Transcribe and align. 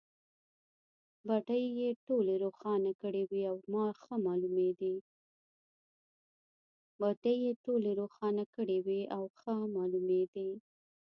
بټۍ 1.27 1.63
یې 1.79 1.89
ټولې 2.05 2.33
روښانه 7.95 8.43
کړې 8.61 8.91
وې 8.91 9.07
او 9.13 9.23
ښه 9.39 9.53
مالومېدې. 9.73 10.53